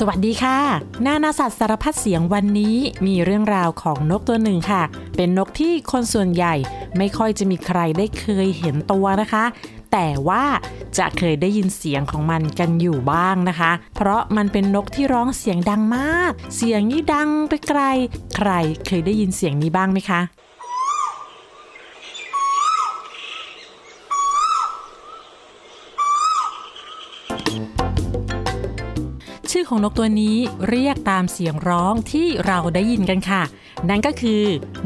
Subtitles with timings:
[0.00, 0.58] สวัสดีค่ะ
[1.06, 2.76] นานาสัตว์สารพัดเสียงวันนี้
[3.06, 4.82] มีเรื่องราวของนกตัวหนึ่งค่ะ
[5.16, 6.54] เป็นนกที่คนส่วนใหญ่
[6.98, 9.44] ไม่ค่อยจะมีใครได้เคยเห็นตัวนะคะ
[9.92, 10.44] แต่ว่า
[10.98, 17.80] จะเคยได้ยินเสียงของมันกันอยู่บ้างนะคะ เพราะมันเป็นนกที่ร้องเสียงดังมาก เสียงนี้ดังไปไกล
[18.36, 18.50] ใคร
[18.86, 20.20] เคยได้ยินเสียงนี้บ้างไหมคะ
[29.52, 30.36] ชื่อของนกตัวนี้
[30.68, 33.42] เรียกตามเสียงร้องที่เราได้ยินกันค่ะ
[33.88, 34.42] นั่นก็คือ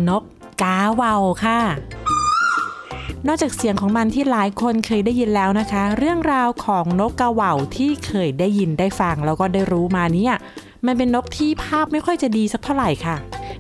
[0.09, 0.23] นก
[0.63, 1.15] กาเวา
[1.45, 1.61] ค่ะ
[3.27, 10.35] นอกจากเสียงของมันที่หลายคนเคยได้ยินแล้วนะคะ เรื่องราวของนกกาเวาที่เคยได้ยินได้ฟังแล้วก็ได้รู้มาเนี่ย
[10.87, 13.17] มันเป็นนกที่ภาพไม่ค่อยจะดีสักเท่าไหร่ค่ะ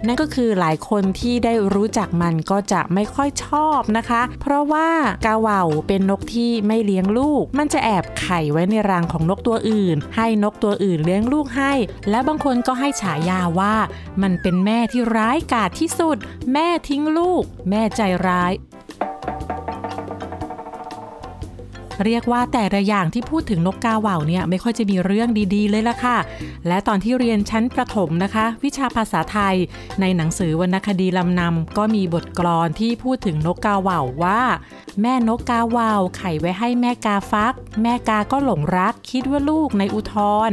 [0.06, 4.88] นั่นก็คือหลายคนที่ได้รู้จักมันก็จะไม่ค่อยชอบนะคะ เพราะว่า
[5.26, 11.72] กาเหว่าเป็นนกที่ไม่เลี้ยงลูก มันจะแอบไข่ไว้ในรังของนกตัวอื่น ให้นกตัวอื่นเลี้ยงลูกให้
[12.10, 13.74] และบางคนก็ให้ฉายาว่า
[14.22, 16.16] มันเป็นแม่ที่ร้ายกาจที่สุด
[16.52, 18.52] แม่ทิ้งลูก แม่ใจร้าย
[22.04, 26.18] เรียกว่าแต่ละอย่างที่พูดถึงนกกาเหว่าเนี่ยไม่ค่อยจะมีเรื่องดีๆ เลยละค่ะ
[26.68, 29.56] และตอนที่เรียนชั้นประถมนะคะ วิชาภาษาไทย
[30.00, 34.42] ในหนังสือวรรณคดีลำนำก็มีบทกลอนที่พูดถึงนกกาเหว่าว่า
[35.00, 40.14] แม่นกกาเหว่าไข่ไว้ให้แม่กาฟัก แม่กาก็หลงรัก คิดว่าลูกในอุท
[40.48, 40.50] ร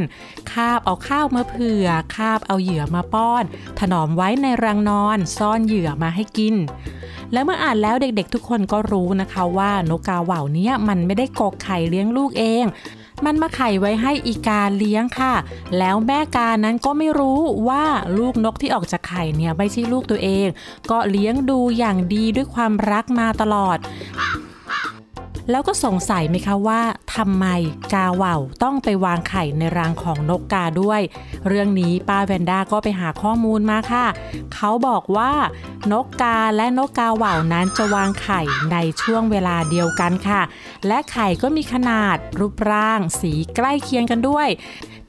[0.52, 3.44] คาบเอาข้าวมาเผื่อคาบเอาเหยื่อมาป้อน
[3.78, 6.56] ถนอมไว้ในรังนอน ซ่อนเหยื่อมาให้กิน
[7.32, 12.64] และเมื่ออ่านแล้วเด็กๆทุกคนก็รู้นะคะว่านกกาเหว่านี้มันไม่ได้กกไข่เลี้ยงลูกเอง
[13.26, 15.34] มันมาไข่ไว้ให้อีกาเลี้ยงค่ะ
[15.78, 17.84] แล้วแม่กานั้นก็ไม่รู้ว่า
[18.18, 20.46] ลูกนกที่ออกจากไข่เนี่ยไม่ใช่ลูกตัวเอง
[20.90, 23.78] ก็เลี้ยงดูอย่างดีด้วยความรักมาตลอด
[25.50, 26.80] แล้วก็สงสัยไหมคะว่า
[27.16, 27.46] ทำไม
[27.94, 31.00] กาว่าวต้องไปวางไข่ในรังของนกกาด้วย
[31.48, 34.06] เรื่องนี้ป้าแวนด้าก็ไปหาข้อมูลมาค่ะ
[34.54, 35.32] เขาบอกว่า
[35.92, 38.40] นกกาและนกกาว่าวนั้นจะวางไข่
[38.72, 40.42] ในช่วงเวลาเดียวกันค่ะ
[40.86, 44.48] และไข่ก็มีขนาดรูปร่าง สีใกล้เคียงกันด้วย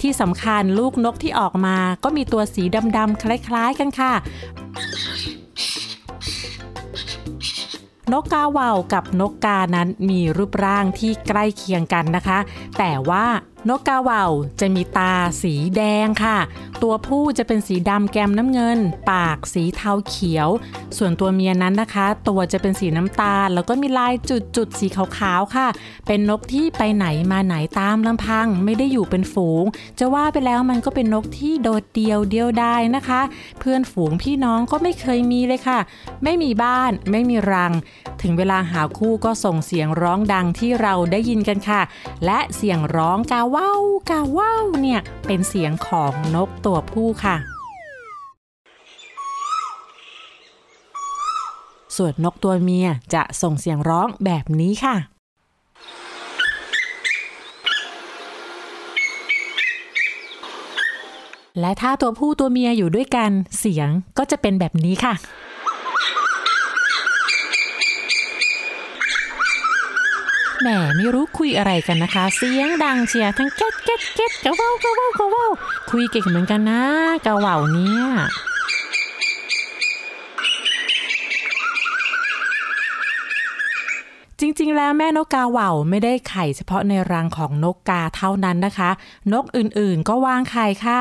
[0.01, 2.63] ที่สำคัญลูกนกที่ออกมาก็มีตัวสี
[2.97, 4.13] ดำๆคล้าย ๆ กันค่ะ
[8.13, 12.39] นกกาว่ากับนกกานั้นมีรูปร่างที่ใกล้เคียงกันนะคะ
[12.77, 13.25] แต่ว่า
[13.67, 14.25] นกกาเหว่า
[14.59, 16.37] จะมีตาสีแดงค่ะ
[16.83, 18.79] ตัวผู้จะเป็นสีดำแกมน้ำเงิน
[19.11, 20.49] ปากสีเทาเขียว
[20.97, 24.87] ส่วนตัวเมียนั้นนะคะ ตัวจะเป็นสีน้ำตาล แล้วก็มีลายจุดจุดสี
[25.17, 25.67] ขาวๆค่ะ
[26.07, 29.63] เป็นนกที่ไปไหนมาไหนตามลำพัง ไม่ได้อยู่เป็นฝูง
[29.99, 33.21] จะว่าไปแล้วมันก็เป็นนกที่โดดเดี่ยวเดียวไดายนะคะ
[33.59, 35.79] เพื่อนฝูงพี่น้องก็ไม่เคยมีเลยค่ะ
[36.23, 37.73] ไม่มีบ้าน ไม่มีรัง
[38.21, 41.81] ถึงเวลาหาคู่ก็ส่งเสียงร้องดังที่เราได้ยินกันค่ะ
[42.25, 47.37] และเสียงร้องกาวว่าวกาว้าวเนี่ยเป็นเสียงของนกตัวผู้ค่ะ
[51.95, 54.95] ส่วนนกตัวเมียจะส่งเสียงร้องแบบนี้ค่ะ
[61.59, 65.13] และถ้าตัวผู้ตัวเมียอยู่ด้วยกันเสียงก็จะเป็นแบบนี้ค่ะ
[70.61, 75.51] แหมไม่รู้คุยอะไรกันนะคะ เสียงดังเชียวทั้งเก็ตเก็ตเก็ตกะว่าวกะว่าวกะว่าว
[75.89, 76.81] คุยเก่งเหมือนกันนะ
[77.25, 78.03] กะว่าวเนี่ย
[84.39, 88.89] จริงๆ แล้วแม่นกกาเหว่า ไม่ได้ไข่เฉพาะในรังของนกกาเท่านั้นนะคะ
[89.33, 90.99] นกอื่นๆ ก็วางไข่ค่ะ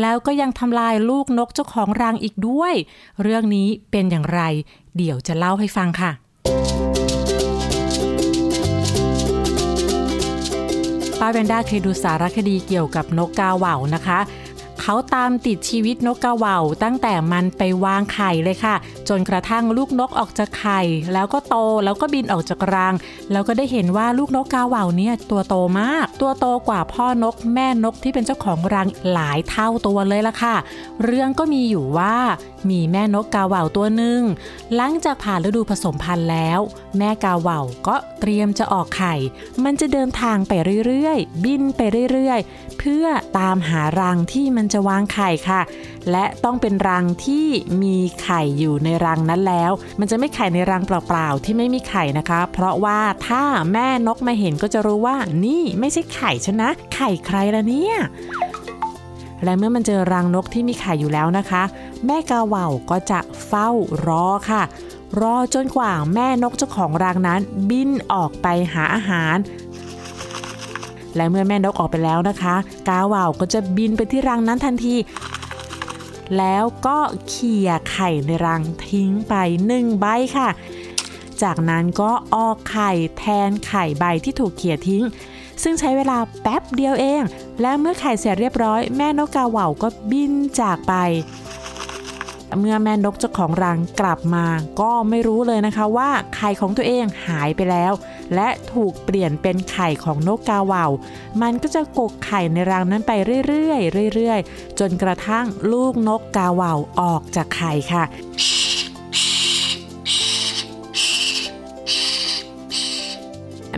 [0.00, 2.74] แล้วก็ยังทำลายลูกนกเจ้าของรังอีกด้วย
[3.22, 4.40] เรื่องนี้เป็นอย่างไร
[4.96, 6.10] เดี๋ยวจะเล่าให้ฟังค่ะ
[11.20, 14.18] ป้าแวนด้าเคยดูสารคดีเกี่ยวกับนกกาเหว่านะคะ
[14.80, 18.74] เขาตามติดชีวิตนกกระว่าตั้งแต่มันไปวางไข่เลยค่ะ
[19.08, 20.80] จนกระทั่งลูกนกออกจากไข่
[21.12, 22.94] แล้วก็โตแล้วก็บินออกจากรัง
[23.32, 30.56] แล้วก็ได้เห็นว่าลูกนกกาว่าเนี่ยตัวโตมาก ตัวโตกว่าพ่อนกแม่นกที่เป็นเจ้าของรังหลายเท่าตัวเลยล่ะค่ะ
[31.04, 32.16] เรื่องก็มีอยู่ว่า
[32.70, 34.20] มีแม่นกกาว่าตัวหนึ่ง
[34.74, 36.60] หลังจากผ่านฤดูผสมพันธุ์แล้ว
[36.98, 39.14] แม่กาว่าก็เตรียมจะออกไข่
[39.64, 40.52] มันจะเดินทางไป
[40.86, 41.80] เรื่อยๆ บินไป
[42.12, 43.04] เรื่อยๆ เพื่อ
[43.38, 45.60] ตามหารังที่มันจะวางไข่ค่ะ
[46.10, 47.46] และต้องเป็นรังที่
[47.82, 53.42] มีไข่อยู่ในรังนั้นแล้ว มันจะไม่ไข่ในรังเปล่าๆที่ไม่มีไข่นะคะ เพราะว่าถ้า
[53.72, 57.96] แม่นกมาเห็นก็จะรู้ว่านี่ไม่ใช่ไข่ชนนะ ไข่ใครละเนี่ย
[59.44, 61.62] และเมื่อมันเจอรังนกที่มีไข่อยู่แล้วนะคะ
[62.06, 63.68] แม่กาเหว่าก็จะเฝ้า
[64.06, 64.62] รอค่ะ
[65.20, 67.40] รอจนกว่าแม่นกเจ้าของรังนั้น
[67.70, 69.36] บินออกไปหาอาหาร
[71.16, 72.54] และเมื่อแม่นกออกไปแล้วนะคะ
[72.88, 74.94] กาว่าวก็จะบินไปที่รังนั้นทันที
[76.38, 76.98] แล้วก็
[77.28, 79.34] เขี่ยไข่ในรังทิ้งไป
[79.66, 80.06] หนึ่งใบ
[80.36, 80.48] ค่ะ
[81.42, 85.04] จากนั้นก็ออกไข่แทนไข่ใบที่ถูกเขี่ยทิ้ง
[85.62, 87.22] ซึ่งใช้เวลาแป๊บเดียวเอง
[87.60, 90.94] และเมื่อไข่เสร็จเรียบร้อย แม่นกกาเหว่าก็บินจากไป
[92.58, 94.46] เมื่อแม่นกเจ้าของรังกลับมา
[94.80, 97.92] ก็ไม่รู้เลยนะคะว่าไข่ของตัวเองหายไปแล้ว
[98.34, 100.86] และถูกเปลี่ยนเป็นไข่ของนกกาเหว่า
[101.42, 103.12] มันก็จะกกไข่ในรังนั้นไป
[103.46, 103.74] เรื่อ
[104.10, 108.04] ยๆเรื่อยๆ จนกระทั่งลูกนกกาเหว่าออกจากไข่ค่ะ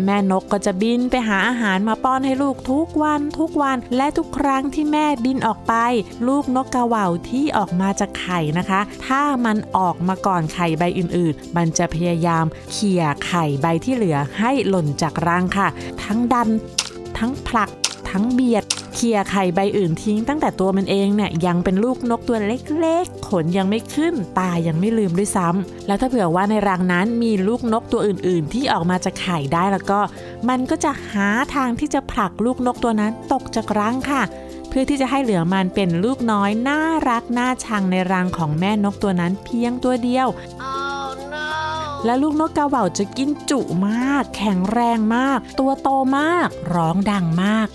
[0.05, 5.75] แม่นกก็จะบินไปหาอาหารมาป้อนให้ลูกทุกวันทุกวัน และทุกครั้งที่แม่บินออกไป
[6.29, 15.69] ลูกนกกระว่าวที่ออกมาจากไข่นะคะ ถ้ามันออกมาก่อนไข่ใบอื่น ๆ มันจะพยายามเขี่ยไข่ใบที่เหลือให้หล่นจากรังค่ะ
[16.05, 16.49] ทั้งดัน
[17.19, 17.71] ทั้งผลัก
[18.11, 18.65] ทั้งเบียด
[19.05, 30.01] เขี่ยไข่ใบอื่นทิ้งตั้งแต่ตัวมันเองเนี่ยยังเป็นลูกนกตัวเล็กๆ ขนยังไม่ขึ้น ตายังไม่ลืมด้วยซ้ำแล้วถ้าเผื่อว่าในรังนั้นมีลูกนกตัวอื่นๆ ที่ออกมาจากไข่ได้แล้วก็
[30.49, 34.23] มันก็จะหาทางที่จะผลักลูกนกตัวนั้นตกจากรังค่ะ
[34.69, 40.29] เพื่อที่จะให้เหลือมันเป็นลูกน้อยน่ารักน่าชังในรังของแม่นกตัวนั้นเพียงตัวเดียว
[42.05, 45.89] และลูกนกกาเหว่าจะกินจุมาก แข็งแรงมาก ตัวโต
[46.19, 47.69] มาก ร้องดังมาก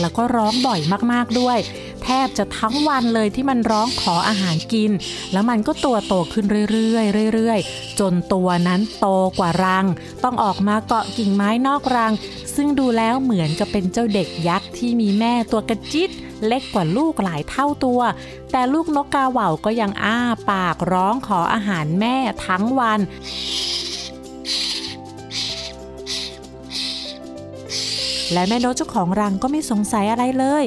[0.00, 0.80] แล้วก็ร้องบ่อย
[1.12, 1.58] มากๆด้วย
[2.04, 4.90] แทบจะทั้งวันเลยที่มันร้องขออาหารกิน
[5.32, 9.06] แล้วมันก็ตัวโตขึ้นเรื่อยๆเรื่อยๆ จนตัวนั้นโต
[9.38, 9.86] กว่ารัง
[10.24, 12.12] ต้องออกมาเกาะกิ่งไม้นอกรัง
[12.54, 16.10] ซึ่งดูแล้วเหมือนกับเป็นเจ้าเด็กยักษ์ที่มีแม่ตัวกระจิต
[16.46, 18.00] เล็กกว่าลูกหลายเท่าตัว
[18.52, 20.18] แต่ลูกนกกาเหว่าก็ยังอ้า
[20.50, 22.16] ปากร้องขออาหารแม่
[22.46, 23.00] ทั้งวัน
[28.32, 30.64] และแม่นกเจ้าของรังก็ไม่สงสัยอะไรเลย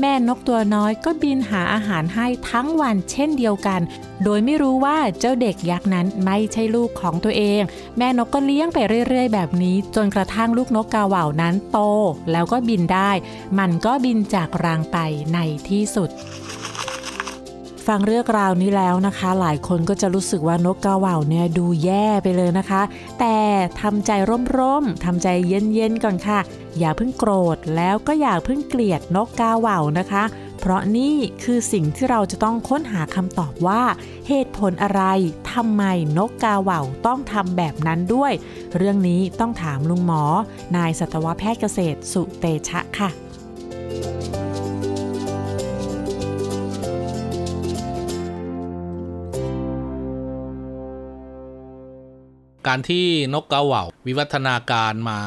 [0.00, 3.80] แม่นกตัวน้อยก็บินหาอาหารให้ทั้งวันเช่นเดียวกัน
[4.24, 7.62] โดยไม่รู้ว่าเจ้าเด็กยักษ์นั้นไม่ใช่ลูกของตัวเอง
[7.98, 11.78] แม่นกก็เลี้ยงไปเรื่อย ๆ แบบนี้ จนกระทั่งลูกนกกาเหว่านั้นโต
[12.32, 13.10] แล้วก็บินได้
[13.58, 14.98] มันก็บินจากรังไป
[15.34, 15.38] ใน
[15.68, 16.10] ที่สุด
[17.86, 22.82] ฟังเรื่องราวนี้แล้วนะคะ หลายคนก็จะรู้สึกว่านกกาเหว่าเนี่ยดูแย่ไปเลยนะคะ
[23.20, 23.36] แต่
[23.80, 24.10] ทำใจ
[24.56, 26.40] ร่มๆทำใจเย็นๆก่อนค่ะ
[26.78, 30.24] อย่าเพิ่งโกรธแล้วก็อย่าเพิ่งเกลียดนกกาเหว่านะคะ
[30.60, 33.82] เพราะนี่คือสิ่งที่เราจะต้องค้นหาคำตอบว่า
[34.28, 35.02] เหตุผลอะไร
[35.52, 35.82] ทำไม
[36.18, 38.32] นกกาเหว่าต้องทำแบบนั้นด้วย
[38.76, 40.22] เรื่องนี้ต้องถามลุงหมอ
[40.76, 44.43] นายสัตวแพทย์เกษตรสุเตชะค่ะ
[52.66, 55.20] การที่นกกาเหว่า วิวัฒนาการมา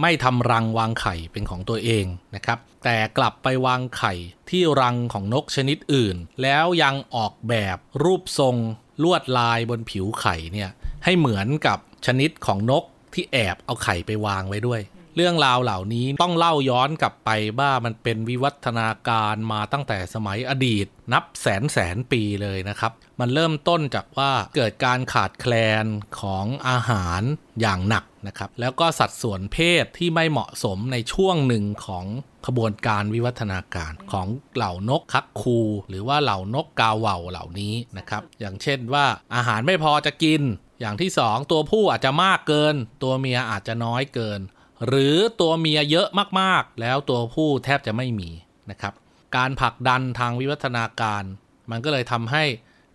[0.00, 4.14] ไม่ทำรังวางไข่เป็นของตัวเองนะครับ แต่กลับไปวางไข่
[4.50, 8.56] ที่รังของนกชนิดอื่น แล้วยังออกแบบรูปทรง
[9.02, 10.70] ลวดลายบนผิวไข่เนี่ย
[11.04, 12.84] ให้เหมือนกับชนิดของนก
[13.14, 14.80] ที่แอบเอาไข่ไปวางไว้ด้วย
[15.16, 25.84] เรื่องราวเหล่านี้ต้องเล่าย้อนกลับไปว่ามันเป็นวิวัฒนาการมาตั้งแต่สมัยอดีต นับแสนแสนปีเลยนะครับ มันเริ่มต้นจากว่าเกิดการขาดแคลน
[26.20, 27.22] ของอาหาร
[27.60, 32.06] อย่างหนักนะครับ แล้วก็สัดส่วนเพศที่ไม่เหมาะสมในช่วงหนึ่งของ
[32.46, 35.58] ขบวนการวิวัฒนาการของเหล่านกคักคู
[35.88, 40.42] หรือว่าเหล่านกกาเหว่าเหล่านี้นะครับ อย่างเช่นว่าอาหารไม่พอจะกิน
[40.80, 44.40] อย่างที่สองตัวผู้อาจจะมากเกิน ตัวเมียอาจจะน้อยเกิน
[44.86, 46.08] หรือตัวเมียเยอะ
[46.40, 48.30] มากๆ แล้วตัวผู้แทบจะไม่มี
[48.70, 48.94] นะครับ
[49.36, 51.22] การผลักดันทางวิวัฒนาการ
[51.70, 52.44] มันก็เลยทำให้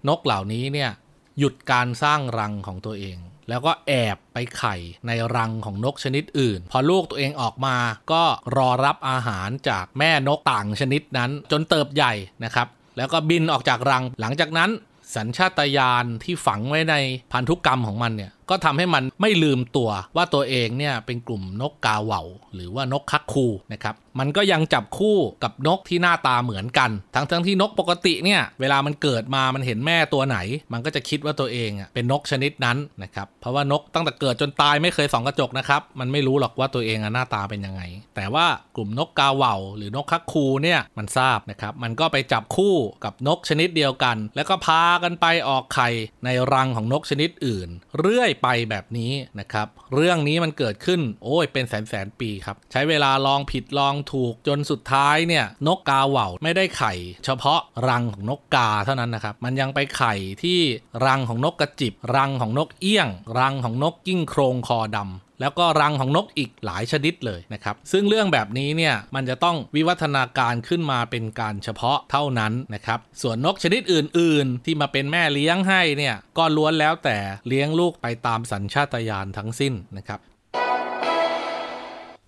[0.08, 0.91] นกเหล่านี้เนี่ย
[1.39, 3.17] หยุดการสร้างรังของตัวเอง
[3.50, 4.75] แล้วก็แอบไปไข่
[5.08, 7.77] ในรังของนกชนิดอื่น พอลูกตัวเองออกมา
[8.12, 8.24] ก็
[8.58, 12.13] รอรับอาหารจากแม่นกต่างชนิดนั้น จนเติบใหญ่
[12.44, 12.67] นะครับ
[12.98, 14.70] แล้วก็บินออกจากรัง หลังจากนั้น
[15.15, 16.96] สัญชาตญาณที่ฝังไว้ใน
[17.32, 22.22] พันธุกรรมของมันเนี่ย ก็ทำให้มันไม่ลืมตัวว่าตัวเองเนี่ยเป็นกลุ่มนกกาเหว่า
[22.56, 30.38] หรือว่านกคักคูนะครับมันก็ยังจับคู่กับนกที่หน้าตาเหมือนกัน ทั้งทั้งที่นกปกติเนี่ยเวลามันเกิดมามันเห็นแม่ตัวไหน
[30.74, 37.82] มันก็จะคิดว่าตัวเองอะเป็นนกชนิดนั้นนะครับเพราะว่านกตั้งแต่เกิดจนตายไม่เคยส่องกระจกนะครับมันไม่รู้หรอกว่าตัวเองอะหน้าตาเป็นยังไง
[38.16, 45.89] แต่ว่ากลุ่มนกกาเหว่า หรือนกคักคูเนี่ยมันทราบนะครับมันก็ไปจับคู่กับนกชนิดเดียวกัน แล้วก็พากันไปออกไข่
[46.25, 56.94] ในรังของนกชนิดอื่น เรื่อยไปแบบนี้นะครับ เรื่องนี้มันเกิดขึ้นโอ้ยเป็นแสนแสนปีครับ ใช้เวลาลองผิดลองถูกจนสุดท้ายเนี่ยนกกาเหว่าไม่ได้ไข่
[57.25, 60.60] เฉพาะรังของนกกาเท่านั้นนะครับ มันยังไปไข่ที่
[61.06, 77.17] รังของนกกระจิบ รังของนกเอี้ยง รังของนกกิ้งโครงคอดำ แล้วก็รังของนกอีกหลายชนิดเลยนะครับ ซึ่งเรื่องแบบนี้เนี่ยมันจะต้องวิวัฒนาการขึ้นมาเป็นการเฉพาะเท่านั้นนะครับ ส่วนนกชนิดอื่น ๆ ที่มาเป็นแม่เลี้ยงให้เนี่ยก็ล้วนแล้วแต่
[77.48, 80.20] เลี้ยงลูกไปตามสัญชาตญาณทั้งสิ้นนะครับ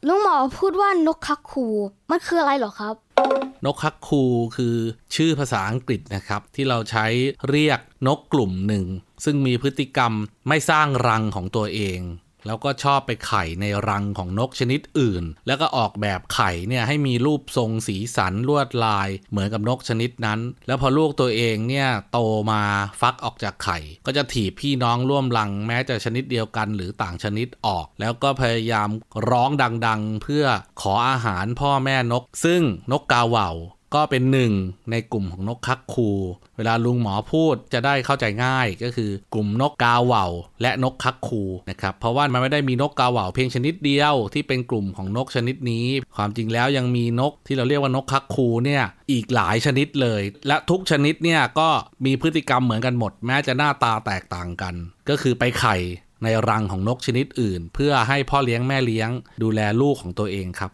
[0.08, 1.68] ลุงหมอพูดว่านกคักคู
[2.10, 2.96] มันคืออะไรหรอครับ
[3.66, 4.24] นกคักคู
[4.58, 4.76] คือ
[5.16, 7.06] ชื่อภาษาอังกฤษนะครับ ที่เราใช้
[7.50, 8.86] เรียกนกกลุ่มหนึ่ง
[9.26, 10.14] ซึ่งมีพฤติกรรม
[10.48, 12.00] ไม่สร้างรังของตัวเอง
[12.46, 22.20] แล้วก็ชอบไปไข่ในรังของนกชนิดอื่น แล้วก็ออกแบบไข่เนี่ยให้มีรูปทรงสีสันลวดลาย เหมือนกับนกชนิดนั้น แล้วพอลูกตัวเองเนี่ยโต
[22.52, 22.62] มา
[23.02, 28.90] ฟักออกจากไข่ ก็จะถีบพี่น้องร่วมรังแม้จะชนิดเดียวกันหรือต่างชนิดออก แล้วก็พยายาม
[29.30, 29.50] ร้อง
[29.88, 30.46] ดังๆ เพื่อ
[30.82, 33.52] ขออาหารพ่อแม่นก ซึ่งนกกาเหว่า
[33.96, 34.52] ก็เป็นหนึ่ง
[34.92, 36.10] ในกลุ่มของนกคักคู
[36.58, 40.26] เวลาลุงหมอพูดจะได้เข้าใจง่ายก็คือกลุ่มนกกาเหว่า
[40.62, 51.70] และนกคักคูนะครับเพราะว่ามันไม่ได้มีนกกาเหว่าเพียงชนิดเดียวที่เป็นกลุ่มของนกชนิดนี้ ความจริงแล้วยังมีนกที่เราเรียกว่านกคักคูเนี่ยอีกหลายชนิดเลย และทุกชนิดเนี่ยก็
[52.06, 54.74] มีพฤติกรรมเหมือนกันหมด แม้จะหน้าตาแตกต่างกัน
[55.10, 55.78] ก็คือไปไข่
[56.24, 59.10] ในรังของนกชนิดอื่น เพื่อให้พ่อเลี้ยงแม่เลี้ยง
[59.44, 60.72] ดูแลลูกของตัวเองครับ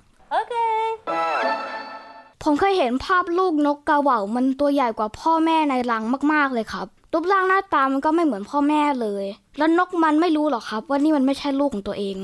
[2.47, 9.25] ผมเคยเห็นภาพลูกนกกระเหว่ามันตัวใหญ่กว่าพ่อแม่ในรังมากๆเลยครับรูปร่างหน้าตามันก็ไม่เหมือนพ่อแม่เลย
[9.57, 12.17] แล้วนกมันไม่รู้หรอกครับ ว่านี่มันไม่ใช่ลูกของตัวเอง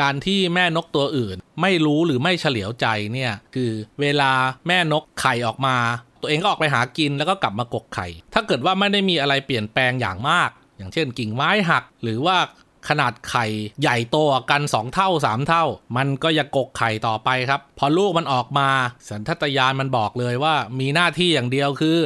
[0.00, 4.30] การที่แม่นกตัวอื่น ไม่รู้หรือไม่เฉลียวใจเนี่ยคือเวลา
[4.66, 5.76] แม่นกไข่ออกมา
[6.20, 12.36] ตัวเองก็ออกไปหากินแล้วก็กลับมากกไข่ ถ้าเกิดว่าไม่ได้มีอะไรเปลี่ยนแปลงอย่างมาก อย่างเช่นกิ่งไม้หัก หรือว่า
[12.88, 13.46] ขนาดไข่
[13.80, 14.16] ใหญ่โต
[14.50, 15.64] กัน 2 เท่า 3 เท่า
[15.96, 18.68] มันก็จะกกไข่ต่อไปครับ พอลูกมันออกมา
[19.08, 21.98] สันทัตยานมันบอกเลยว่ามีหน้าที่อย่างเดียวคือ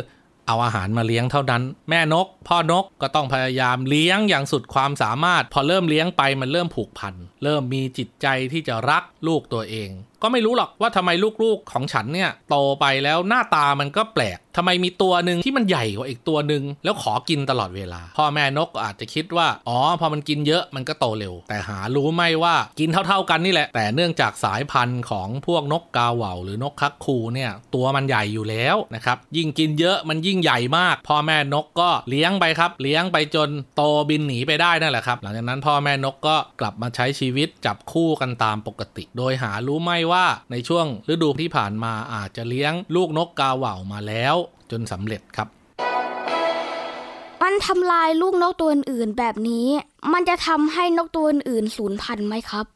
[0.46, 7.14] เอาอาหารมาเลี้ยงเท่านั้น แม่นก พ่อนกก็ต้องพยายามเลี้ยงอย่างสุดความสามารถ พอเริ่มเลี้ยงไปมันเริ่มผูกพัน
[7.44, 9.88] เริ่มมีจิตใจที่จะรักลูกตัวเอง
[10.22, 11.10] ก็ไม่รู้หรอกว่าทำไม
[11.42, 44.34] ลูกๆของฉันเนี่ยโตไปแล้วหน้าตามันก็แปลกทำไมมีตัวหนึ่งที่มันใหญ่กว่าอีกตัวหนึ่งแล้วขอกินตลอดเวลา พ่อแม่นกอาจจะคิดว่าอ๋อพอมันกินเยอะมันก็โตเร็ว แต่หารู้ไม่ว่ากินเท่าๆกันนี่แหละ แต่เนื่องจากสายพันธุ์ของพวกนกกาเหว่าหรือนกคักคูเนี่ยตัวมันใหญ่อยู่แล้วนะครับยิ่งกินเยอะมันยิ่งใหญ่มากพ่อแม่นกก็เลี้ยงไปครับ เลี้ยงไปจนโตบินหนีไปได้นั่นแหละครับ หลังจากนั้นพ่อแม่นกก็กลับมาใช้ชีวิตจับคู่กันตามปกติ โดยหารู้ไม่ว่าในช่วงฤดูที่ผ่านมาอาจจะเลี้ยงลูกนกกาเหว่ามาแล้ว
[44.70, 45.48] จนสำเร็จครับ
[47.42, 49.66] มันทำลายลูกนกตัวอื่นแบบนี้
[50.12, 52.66] มันจะทำให้นกตัวอื่นสูญพันธุ์ไหมครับ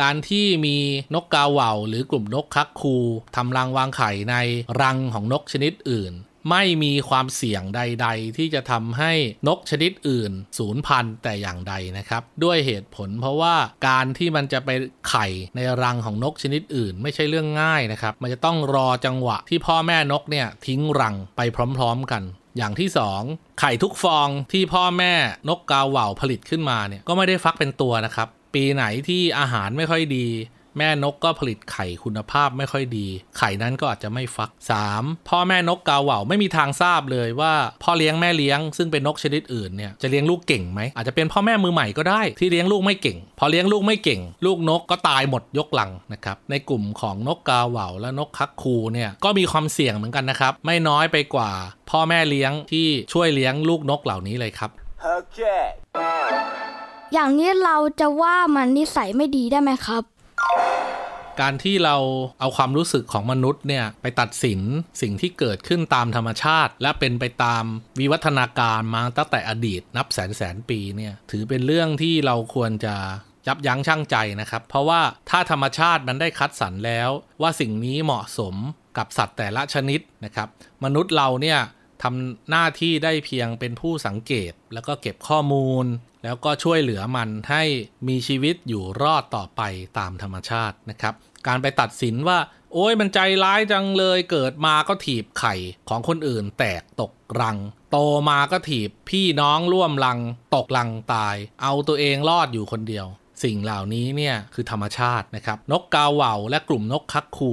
[0.00, 0.76] การที่มี
[1.14, 2.96] นกกาเหว่าหรือกลุ่มนกคักคู
[3.36, 4.34] ทำรังวางไข่ใน
[4.80, 6.12] รังของนกชนิดอื่น
[6.50, 9.12] ไม่มีความเสี่ยงใด ๆ ที่จะทำให้
[9.48, 13.54] นกชนิดอื่นสูญพันธุ์แต่อย่างใดนะครับ ด้วยเหตุผลเพราะว่า
[13.88, 14.70] การที่มันจะไป
[15.08, 15.26] ไข่
[15.56, 21.40] ในรังของนกชนิดอื่น ไม่ใช่เรื่องง่ายนะครับ มันจะต้องรอจังหวะที่พ่อแม่นกเนี่ยทิ้งรังไป
[21.76, 22.22] พร้อม ๆ กัน
[22.56, 22.88] อย่างที่
[23.24, 25.14] 2 ไข่ทุกฟองที่พ่อแม่
[25.48, 30.26] นกกาเหว่าผลิตขึ้นมาเนี่ยก็ไม่ได้ฟักเป็นตัวนะครับ ปีไหนที่อาหารไม่ค่อยดี
[30.78, 33.06] แม่นกก็ผลิตไข่คุณภาพไม่ค่อยดี
[33.38, 34.50] ไข่นั้นก็อาจจะไม่ฟัก
[34.90, 35.28] 3.
[35.28, 51.50] พ่อแม่นกกาเหว่า ไม่มีทางทราบเลยว่า พ่อเลี้ยงแม่เลี้ยงซึ่งเป็นนกชนิดอื่นเนี่ยจะเลี้ยงลูกเก่งไหมอาจจะเป็นพ่อแม่มือใหม่ก็ได้ที่เลี้ยงลูกไม่เก่ง พอเลี้ยงลูกไม่เก่ง ลูกนกก็ตายหมดยกหลังนะครับในกลุ่มของนกกาเหว่าและนกคักคูเนี่ยก็มีความเสี่ยงเหมือนกันนะครับไม่น้อยไปกว่า
[51.90, 54.70] พ่อแม่เลี้ยงที่ช่วยเลี้ยงลูกนกเหล่านี้เลยครับ
[55.02, 55.38] โอเค
[57.14, 60.02] อย่างนี้เราจะว่ามันนิสัยไม่ดีได้ไหมครับ
[61.40, 61.96] การที่เรา
[62.40, 64.60] เอาความรู้สึกของมนุษย์เนี่ยไปตัดสิน
[65.02, 67.64] สิ่งที่เกิดขึ้นตามธรรมชาติ และเป็นไปตาม
[68.00, 72.96] วิวัฒนาการมาตั้งแต่อดีตนับแสนแสนปีเนี่ยถือเป็นเรื่องที่เราควรจะ
[73.46, 77.10] ยับยั้งชั่งใจนะครับ เพราะว่าถ้าธรรมชาติมันได้คัดสรรแล้ว
[77.42, 78.54] ว่าสิ่งนี้เหมาะสม
[78.98, 80.48] กับสัตว์แต่ละชนิดนะครับ
[80.84, 81.58] มนุษย์เราเนี่ย
[82.02, 85.86] ทำหน้าที่ได้เพียงเป็นผู้สังเกต แล้วก็เก็บข้อมูล
[86.24, 87.62] แล้วก็ช่วยเหลือมันให้
[88.08, 89.62] มีชีวิตอยู่รอดต่อไป
[89.98, 91.14] ตามธรรมชาตินะครับ
[91.46, 92.38] การไปตัดสินว่า
[92.72, 95.54] โอ้ยมันใจร้ายจังเลยเกิดมาก็ถีบไข่
[95.88, 97.56] ของคนอื่นแตกตกรัง
[97.90, 97.98] โต
[98.30, 100.18] มาก็ถีบพี่น้องร่วมรัง
[100.54, 103.06] ตกรังตาย เอาตัวเองรอดอยู่คนเดียว
[103.44, 107.52] สิ่งเหล่านี้เนี่ยคือธรรมชาตินะครับ นกกาเหว่าและกลุ่มนกคักคู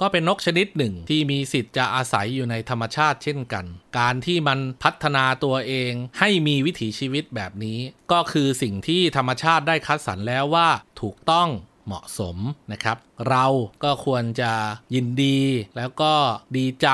[0.00, 3.64] ก็เป็นนกชนิดหนึ่งที่มีสิทธิ์จะอาศัยอยู่ในธรรมชาติเช่นกัน
[3.98, 7.78] การที่มันพัฒนาตัวเองให้มีวิถีชีวิตแบบนี้
[8.12, 10.68] ก็คือสิ่งที่ธรรมชาติได้คัดสรรแล้วว่า
[11.00, 11.48] ถูกต้อง
[11.88, 12.36] เหมาะสม
[12.72, 12.96] นะครับ
[13.28, 13.46] เรา
[13.84, 14.52] ก็ควรจะ
[14.94, 15.38] ยินดี
[15.76, 16.12] แล้วก็
[16.56, 16.88] ดีใจ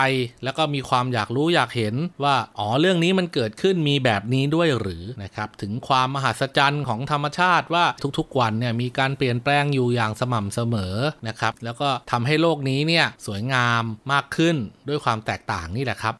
[0.44, 7.84] แล้วก็มีความอยากรู้อยากเห็นว่าอ๋อเรื่องนี้มันเกิดขึ้นมีแบบนี้ด้วยหรือนะครับถึงความมหัศจรรย์ของธรรมชาติว่า
[8.18, 10.94] ทุกๆวันเนี่ยมีการเปลี่ยนแปลงอยู่อย่างสม่ำเสมอ
[11.28, 13.82] นะครับแล้วก็ทำให้โลกนี้เนี่ยสวยงาม
[14.12, 14.56] มากขึ้น
[14.88, 16.14] ด้วยความแตกต่างนี่แหละครับ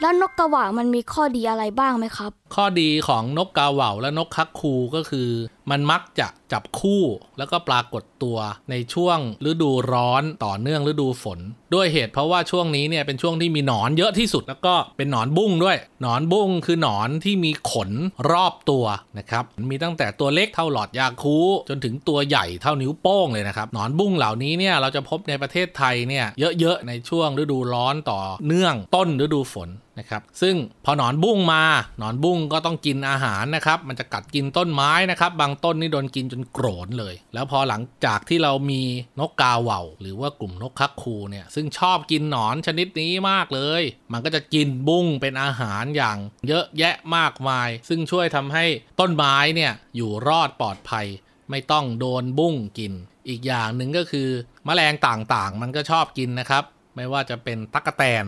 [0.00, 5.28] แล้วนกกระหว่ามันมีข้อดีอะไรบ้างไหมครับ ข้อดีของนกกาเหว่าและนกคักคูก็คือ
[5.70, 7.02] มันมักจะจับคู่
[7.38, 8.38] แล้วก็ปรากฏตัว
[8.70, 9.18] ในช่วง
[9.50, 11.38] ฤดูร้อนต่อเนื่องฤดูฝน
[11.74, 17.90] ด้วยเหตุเพราะว่าช่วงนี้เนี่ยเป็นช่วงที่มีหนอนเยอะที่สุดแล้วก็เป็นหนอนบุ้งด้วย หนอนบุ้งคือหนอนที่มีขน
[18.30, 18.84] รอบตัว
[19.18, 21.38] นะครับมีตั้งแต่ตัวเล็กเท่าหลอดยาคู
[21.68, 26.26] จนถึงตัวใหญ่เท่านิ้วโป้งเลยนะครับหนอนบุ้งเหล่านี้เนี่ยเราจะพบในประเทศไทยเนี่ย
[26.60, 29.68] เยอะๆในช่วงฤดูร้อนต่อเนื่องต้นฤดูฝน
[30.00, 30.54] นะครับซึ่ง
[30.84, 31.62] พอหนอนบุ้งมา
[31.98, 38.82] หนอนบุ้งก็ต้องกินอาหารนะครับ มันจะกัดกินต้นไม้นะครับ บางต้นนี่โดนกินจนโกรนเลย แล้วพอหลังจากที่เรามี
[39.18, 48.64] นกกาเหว่า หรือว่ากลุ่มนกคักคูเนี่ยซึ่งชอบกินหนอนชนิดนี้มากเลย มันก็จะกินบุ้งเป็นอาหารอย่างเยอะแยะมากมาย ซึ่งช่วยทำให้
[49.00, 51.06] ต้นไม้เนี่ยอยู่รอดปลอดภัย
[51.50, 52.92] ไม่ต้องโดนบุ้งกิน
[53.28, 54.28] อีกอย่างหนึ่งก็คือ
[54.66, 56.64] แมลงต่างๆ มันก็ชอบกินนะครับ
[56.96, 58.24] ไม่ว่าจะเป็นตั๊กแตน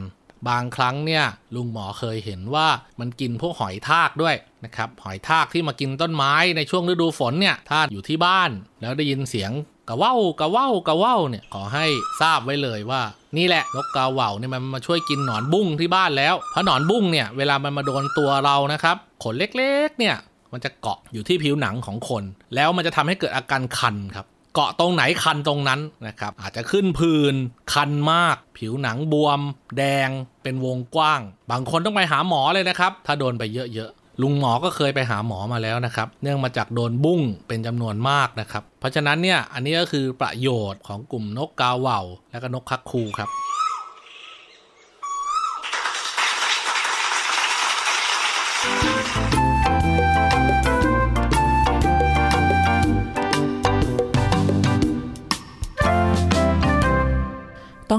[0.49, 2.69] บางครั้งเนี่ยลุงหมอเคยเห็นว่า
[3.01, 4.35] มันกินพวกหอยทากด้วย
[4.65, 9.53] นะครับหอยทากที่มากินต้นไม้ในช่วงฤดูฝนเนี่ยถ้าอยู่ที่บ้าน แล้วได้ยินเสียง
[9.89, 11.87] กะว่าวกะว่าวกะว่าวเนี่ยขอให้
[12.21, 13.03] ทราบไว้เลยว่า
[13.37, 20.17] นี่แหละนกกาว่าวเนี่ยมันมาช่วยกินหนอนบุ้งที่บ้านแล้วเพราะหนอนบุ้งเนี่ยเวลามันมาโดนตัวเรานะครับขนเล็กๆเนี่ย
[20.53, 27.35] มันจะเกาะอยู่ที่ผิวหนังของคน แล้วมันจะทำให้เกิดอาการคันครับ เกาะตรงไหนคันตรงนั้นนะครับ อาจจะขึ้นพื่น
[27.73, 29.41] คันมาก ผิวหนังบวม
[29.79, 30.09] แดง
[30.43, 43.31] เป็นวงกว้าง บางคนต้องไปหาหมอเลยนะครับ ถ้าโดนไปเยอะๆ ลุงหมอก็เคยไปหาหมอมาแล้วนะครับ เนื่องมาจากโดนบุ้งเป็นจำนวนมากนะครับ เพราะฉะนั้นเนี่ยอันนี้ก็คือประโยชน์ของกลุ่มนกกาเหว่า และก็นกคักคูครับ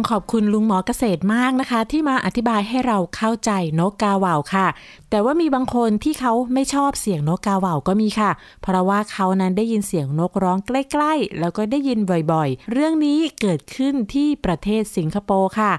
[0.04, 4.68] ต้องขอบคุณลุงหมอเกษตรมากนะคะ ที่มาอธิบายให้เราเข้าใจนกกาว่าวค่ะ
[5.10, 12.00] แต่ว่ามีบางคนที่เขาไม่ชอบเสียงนกกาว่าวก็มีค่ะ เพราะว่าเขานั้นได้ยินเสียงนกร้องใกล้ ๆ แล้วก็ได้ยิน
[12.32, 15.72] บ่อยๆ เรื่องนี้เกิดขึ้นที่ประเทศสิงคโปร์ค่ะ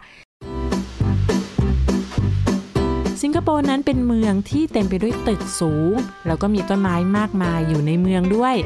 [3.22, 5.94] สิงคโปร์นั้นเป็นเมืองที่เต็มไปด้วยตึกสูง
[6.26, 8.56] แล้วก็มีต้นไม้มากมายอยู่ในเมืองด้วย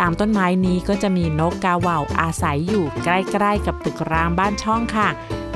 [0.00, 3.08] ตามต้นไม้นี้ก็จะมีนกกาเหว่าอาศัยอยู่ใก
[3.42, 5.08] ล้ๆ กับตึกรามบ้านช่องค่ะ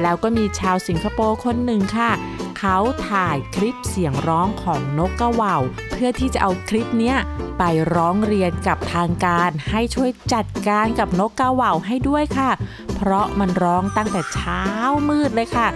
[0.03, 2.11] แล้วก็มีชาวสิงคโปร์คนหนึ่งค่ะ
[2.59, 2.77] เขา
[3.09, 5.57] ถ่ายคลิปเสียงร้องของนกกาเหว่า
[6.05, 7.17] พื่อที่จะเอาคลิปเนี้ย
[7.59, 7.63] ไป
[7.95, 12.51] ร้องเรียนกับทางการ ให้ช่วยจัดการกับนกกาเหว่าให้ด้วยค่ะ
[12.95, 14.63] เพราะมันร้องตั้งแต่เช้า
[15.09, 15.67] มืดเลยค่ะ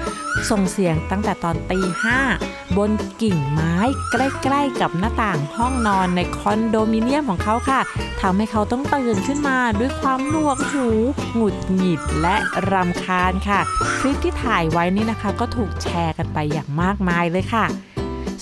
[0.50, 2.20] ส่งเสียงตั้งแต่ตอนตีห้า
[2.76, 2.90] บน
[3.22, 3.76] กิ่งไม้
[4.10, 7.80] ใกล้ๆกับหน้าต่างห้องนอนในคอนโดมิเนียมของเขาค่ะ
[8.20, 10.88] ทำให้เขาต้องตื่นขึ้นมาด้วยความหนวกหู
[11.34, 12.36] หงุดหงิดและ
[12.70, 13.60] รำคาญค่ะ
[13.98, 17.66] คลิปที่ถ่ายไว้นี่นะคะ ก็ถูกแชร์กันไปอย่างมากมายเลยค่ะ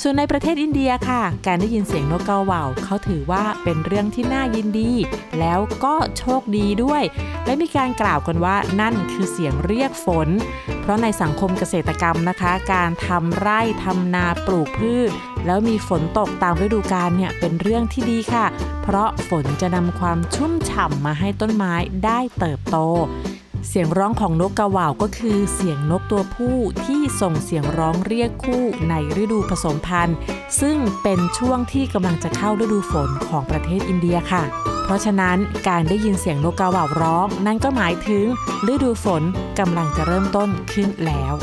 [0.03, 4.91] ส่วนในประเทศอินเดียค่ะ การได้ยินเสียงนกกาเหว่าเขาถือว่าเป็นเรื่องที่น่ายินดี
[5.39, 7.03] แล้วก็โชคดีด้วย
[7.45, 10.29] และมีการกล่าวกันว่านั่นคือเสียงเรียกฝน
[10.81, 15.11] เพราะในสังคมเกษตรกรรมนะคะ การทำไร่ทำนาปลูกพืช
[15.47, 18.47] แล้วมีฝนตกตามฤดูกาลเนี่ยเป็นเรื่องที่ดีค่ะ
[18.83, 22.77] เพราะฝนจะนำความชุ่มฉ่ำมาให้ต้นไม้ได้เติบโต
[23.69, 30.17] เสียงร้องของนกกระหว่าวก็คือเสียงนกตัวผู้ที่ส่งเสียงร้องเรียกคู่ในฤดูผสมพันธุ์
[30.61, 34.43] ซึ่งเป็นช่วงที่กำลังจะเข้าฤดูฝนของประเทศอินเดียค่ะ
[34.85, 35.37] เพราะฉะนั้น
[35.69, 38.25] การได้ยินเสียงนกกระหว่าวร้อง นั่นก็หมายถึง
[38.73, 39.23] ฤดูฝน
[39.59, 41.35] กำลังจะเริ่มต้นขึ้นแล้ว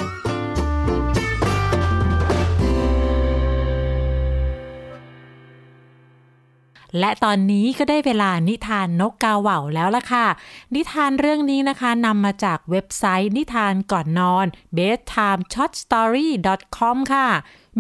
[7.00, 10.28] และตอนนี้ก็ได้เวลานิทานนกกาเหว่าแล้วล่ะค่ะ
[10.76, 14.46] นิทานเรื่องนี้นะคะนำมาจากเว็บไซต์นิทานก่อนนอน
[14.78, 17.28] bedtimeshortstory.com ค่ะ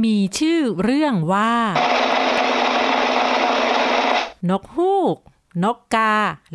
[0.04, 1.54] มีชื่อเรื่องว่า
[4.50, 5.18] นกฮูก
[5.64, 6.14] นกกา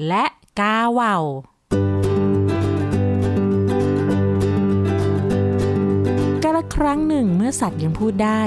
[0.09, 0.25] และ
[0.61, 1.17] กาเหว่า
[6.75, 8.43] ครั้งหนึ่งเมื่อสัตว์ยังพูดได้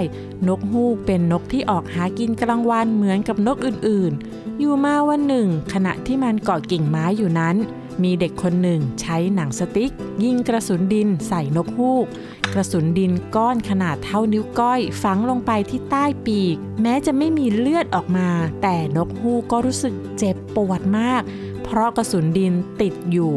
[0.48, 7.56] นกฮูกเป็นนกที่ออกหากินกลางวันเหมือนกับนกอื่นๆ อยู่มาวันหนึ่ง ขณะที่มันเกาะกิ่งไม้อยู่นั้น
[8.04, 9.92] มีเด็กคนหนึ่งใช้หนังสติ๊ก
[10.24, 12.06] ยิงกระสุนดินใส่นกฮูก
[12.54, 18.30] กระสุนดินก้อนขนาดเท่านิ้วก้อยฝังลงไปที่ใต้ปีก แม้จะไม่มีเลือดออกมา
[18.62, 21.22] แต่นกฮูกก็รู้สึกเจ็บปวดมาก
[21.64, 23.34] เพราะกระสุนดินติดอยู่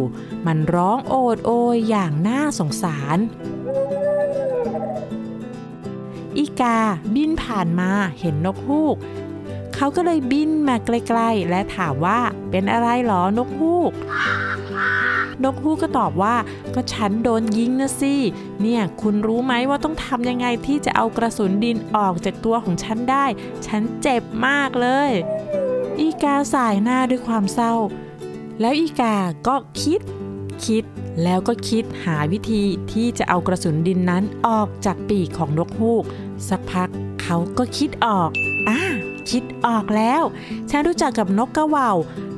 [0.47, 3.18] มันร้องโอดโอยอย่างน่าสงสาร
[6.37, 6.79] อีกา
[7.14, 7.90] บินผ่านมา
[8.21, 8.97] เห็นนกฮูก
[9.75, 13.92] เขาก็เลยบินมาใกล้ๆ และถามว่าเป็นอะไรหรอนกฮูก
[15.45, 16.37] นกฮูกก็ตอบว่า
[16.75, 18.14] ก็ฉันโดนยิงนะสิ
[18.62, 23.27] เนี่ย คุณรู้ไหมว่าต้องทำยังไงที่จะเอากระสุนดินออกจากตัวของฉันได้
[23.66, 25.11] ฉันเจ็บมากเลย
[25.99, 27.75] อีกาสายหน้าด้วยความเศร้า
[28.61, 29.16] แล้วอีกา
[29.47, 30.01] ก็คิด
[30.66, 30.85] คิด
[31.22, 36.05] แล้วก็คิดหาวิธีที่จะเอากระสุนดินนั้นออกจากปีกของนกฮูก
[36.48, 36.88] สักพัก
[37.22, 38.31] เขาก็คิดออก
[38.68, 38.81] อ่า
[39.31, 40.22] คิดออกแล้ว
[40.70, 41.90] ฉันรู้จักกับนกกระว่า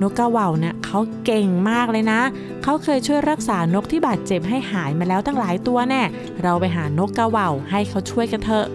[0.02, 2.20] นกกระว่าเนี่ยเขาเก่งมากเลยนะ
[2.62, 6.02] เขาเคยช่วยรักษานกที่บาดเจ็บให้หายมาแล้วตั้งหลายตัวแน่
[6.42, 8.66] เราไปหานกกระว่าให้เขาช่วยกันเถอะ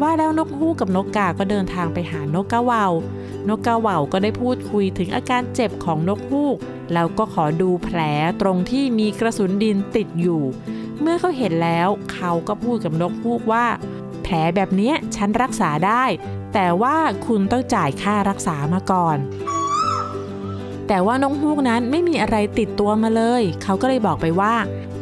[0.00, 2.84] ว่าแล้วนกฮูกกับนกกาก็เดินทางไปหานกกระว่า
[3.48, 6.56] นกกระว่าก็ได้พูดคุยถึงอาการเจ็บของนกฮูก
[6.92, 7.98] แล้วก็ขอดูแผล
[8.40, 10.42] ตรงที่มีกระสุนดินติดอยู่
[11.00, 13.66] เมื่อเขาเห็นแล้วเขาก็พูดกับนกฮูกว่า
[14.22, 16.04] แผลแบบนี้ฉันรักษาได้
[16.54, 19.18] แต่ว่าคุณต้องจ่ายค่ารักษามาก่อน
[20.88, 24.54] แต่ว่านกฮูกนั้นไม่มีอะไรติดตัวมาเลย เขาก็เลยบอกไปว่า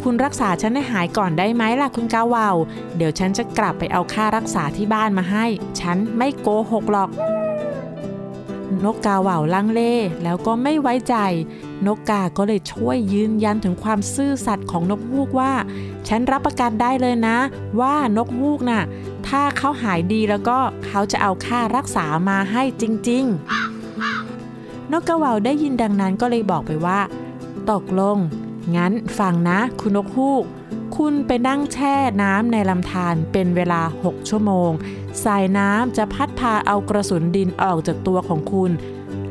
[0.02, 2.56] คุณรักษาฉันให้หายก่อนได้ไหมล่ะคุณกาวาว
[2.96, 5.46] เดี๋ยวฉันจะกลับไปเอาค่ารักษาที่บ้านมาให้
[5.80, 7.10] ฉันไม่โกหกหรอก
[8.84, 9.80] นกกาว่าวลังเล
[10.22, 11.14] แล้วก็ไม่ไว้ใจ
[11.86, 15.52] นกกาก็เลยช่วยยืนยันถึงความซื่อสัตย์ของนกฮูกว่า
[16.08, 17.36] ฉันรับประกันได้เลยนะ
[17.80, 18.82] ว่านกฮูกน่ะ
[19.28, 23.24] ถ้าเขาหายดีแล้วก็เขาจะเอาค่ารักษามาให้จริง
[24.08, 27.00] ๆ นกกระว่าวได้ยินดังนั้นก็เลยบอกไปว่า
[27.70, 28.16] ตกลง
[28.76, 30.44] งั้นฟังนะ คุณนกฮูก
[30.96, 34.70] คุณไปนั่งแช่น้ำในลำธารเป็นเวลา 6 ชั่วโมง
[35.24, 38.72] สายน้ำจะพัดพาเอากระสุนดินออกจากตัวของคุณ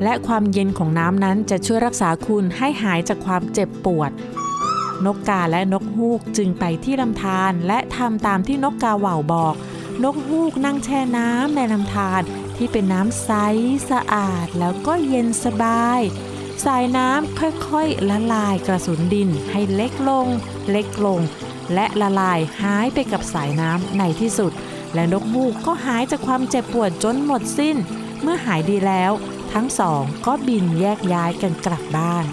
[0.03, 4.11] และความเย็นของน้ำนั้นจะช่วยรักษาคุณให้หายจากความเจ็บปวด
[5.05, 9.55] นกกาและนกฮูกจึงไปที่ลำธารและทำตามที่นกกาเหว่าบอก
[10.03, 12.21] นกฮูกนั่งแช่น้ำในลำธาร
[12.57, 13.31] ที่เป็นน้ำใส
[13.89, 16.01] สะอาดแล้วก็เย็นสบาย
[16.65, 20.27] สายน้ำค่อยๆ ละลายกระสุนดินให้เล็กลง
[20.71, 21.19] เล็กลง
[21.73, 24.51] และละลายหายไปกับสายน้ำในที่สุด
[24.93, 27.77] และนกฮูกก็หายจากความเจ็บปวดจนหมดสิ้น
[28.21, 29.11] เมื่อหายดีแล้ว
[29.53, 32.25] ทั้งสองก็บินแยกย้ายกันกลับบ้าน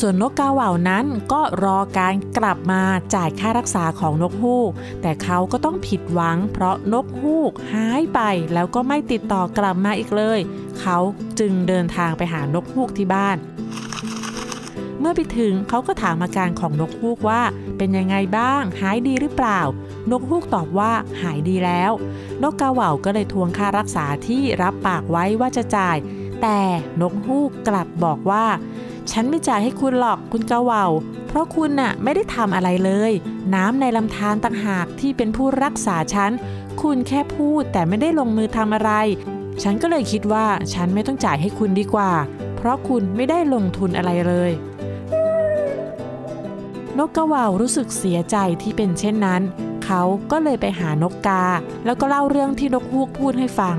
[0.00, 2.82] ส่วนนกกาเหว่านั้นก็รอการกลับมา
[3.14, 4.70] จ่ายค่ารักษาของนกฮูก
[5.02, 8.20] แต่เขาก็ต้องผิดหวัง เพราะนกฮูกหายไป
[8.54, 10.38] แล้วก็ไม่ติดต่อกลับมาอีกเลย
[10.80, 10.98] เขา
[11.38, 13.36] จึงเดินทางไปหานกฮูกที่บ้าน
[15.00, 17.42] เมื่อไปถึงเขาก็ถามอาการของนกฮูกว่า
[17.84, 19.60] เป็นยังไงบ้าง หายดีหรือเปล่า
[20.10, 20.92] นกฮูกตอบว่า
[21.22, 21.92] หายดีแล้ว
[22.42, 25.96] นกกาเหว่าก็เลยทวงค่ารักษาที่รับปากไว้ว่าจะจ่าย
[26.42, 26.58] แต่
[27.00, 28.44] นกฮูกกลับบอกว่า
[29.10, 30.84] ฉันไม่จ่ายให้คุณหรอกคุณกาเหว่า
[31.28, 33.12] เพราะคุณน่ะไม่ได้ทำอะไรเลย
[33.54, 36.30] น้ำในลำธารต่างหากที่เป็นผู้รักษาฉัน
[36.82, 38.90] คุณแค่พูดแต่ไม่ได้ลงมือทำอะไร
[39.62, 42.10] ฉันก็เลยคิดว่าฉันไม่ต้องจ่ายให้คุณดีกว่า
[42.56, 44.52] เพราะคุณไม่ได้ลงทุนอะไรเลย
[46.98, 49.42] นกกระว่ารู้สึกเสียใจที่เป็นเช่นนั้น
[49.84, 51.44] เขาก็เลยไปหานกกา
[51.84, 53.76] แล้วก็เล่าเรื่องที่นกฮูกพูดให้ฟัง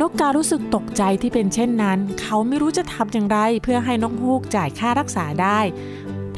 [0.00, 5.60] นกการู้สึกตกใจที่เป็นเช่นนั้น เขาไม่รู้จะทำอย่างไรเพื่อให้นกฮูกจ่ายค่ารักษาได้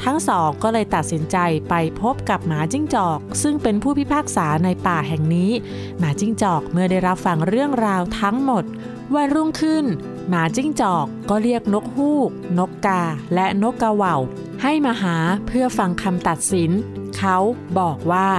[0.03, 1.37] ทั้งสองก็เลยตัดสินใจ
[1.69, 5.51] ไปพบกับหมาจิ้งจอก ซึ่งเป็นผู้พิพากษาในป่าแห่งนี้
[5.99, 8.63] หมาจิ้งจอกเมื่อได้รับฟังเรื่องราวทั้งหมด
[9.15, 9.85] วันรุ่งขึ้น
[10.29, 13.01] หมาจิ้งจอกก็เรียกนกฮูก นกกา
[13.33, 14.15] และนกกาเหว่า
[14.61, 16.71] ให้มาหาเพื่อฟังคำตัดสิน
[17.17, 17.37] เขา
[17.79, 18.29] บอกว่า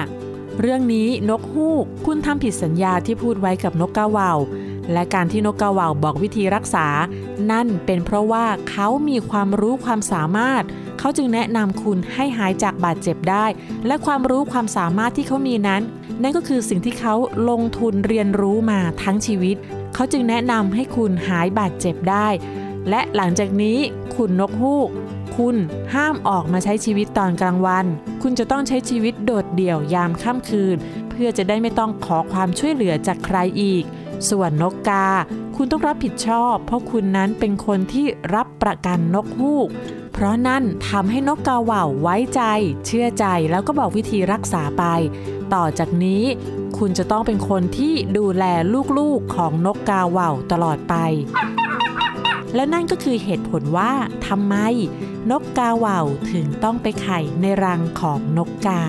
[0.61, 4.33] เรื่องนี้นกฮูกคุณทำผิดสัญญาที่พูดไว้กับนกกาเว่า
[4.93, 6.87] และการที่นกกาเว่าบอกวิธีรักษา
[7.51, 10.63] นั่นเป็นเพราะว่าเขามีความรู้ความสามารถ
[10.99, 13.47] เขาจึงแนะนำคุณให้หายจากบาดเจ็บได้
[13.87, 15.83] และความรู้ความสามารถที่เขามีนั้น
[16.23, 17.15] นั่นก็คือสิ่งที่เขา
[17.51, 19.57] ลงทุนเรียนรู้มาทั้งชีวิต
[19.95, 22.29] เขาจึงแนะนำให้คุณหายบาดเจ็บได้
[22.91, 23.79] และหลังจากนี้
[24.17, 24.91] คุณนกฮูก
[25.37, 25.57] คุณ
[25.95, 27.87] ห้ามออกมาใช้ชีวิตตอนกลางวัน
[28.23, 30.77] คุณจะต้องใช้ชีวิตโดดเดี่ยวยามค่ำคืน
[31.11, 33.85] เพื่อจะได้ไม่ต้องขอความช่วยเหลือจากใครอีก
[34.31, 35.07] ส่วนนกกา
[35.57, 39.68] คุณต้องรับผิดชอบ เพราะคุณนั้นเป็นคนที่รับประกันนกฮูก
[40.12, 42.42] เพราะนั่นทำให้นกกาเหว่า ไว้ใจ
[42.87, 44.85] เชื่อใจแล้วก็บอกวิธีรักษาไป
[45.55, 46.25] ต่อจากนี้
[46.79, 48.45] คุณจะต้องเป็นคนที่ดูแล
[48.99, 50.95] ลูกๆของนกกาเหว่าตลอดไป
[52.55, 53.92] แล้วนั่นก็คือเหตุผลว่า
[54.27, 54.57] ทำไม
[55.31, 58.83] นกกาว่าวถึงต้องไปไข่ในรังของนกกา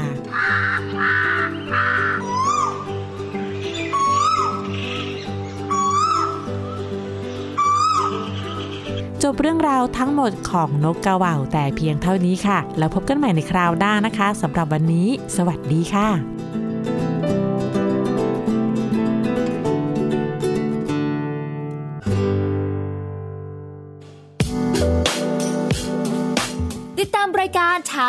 [9.23, 16.32] จบเรื่องราวทั้งหมดของนกกาว่าวแต่เพียงเท่านี้ค่ะ แล้วพบกันใหม่ในคราวหน้านะคะสำหรับวันนี้ สวัสดีค่ะ